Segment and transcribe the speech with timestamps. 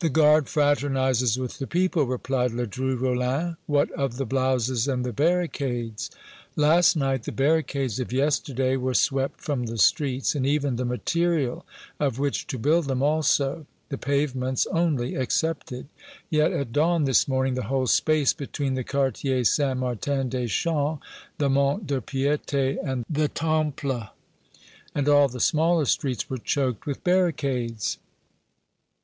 [0.00, 3.56] "The Guard fraternizes with the people," replied Ledru Rollin.
[3.66, 6.10] "What of the blouses and the barricades?"
[6.56, 11.64] "Last night, the barricades of yesterday were swept from the streets, and even the material
[12.00, 15.86] of which to build them also, the pavements only excepted;
[16.28, 21.00] yet, at dawn this morning, the whole space between the Quartier Saint Martin des Champs,
[21.38, 24.08] the Mont de Piété and the Temple,
[24.92, 27.98] and all the smaller streets were choked with barricades."